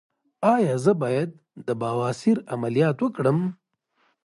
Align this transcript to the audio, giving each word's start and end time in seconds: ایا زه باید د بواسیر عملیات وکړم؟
ایا 0.53 0.75
زه 0.83 0.91
باید 1.01 1.29
د 1.67 1.69
بواسیر 1.81 2.37
عملیات 2.53 2.97
وکړم؟ 3.01 3.39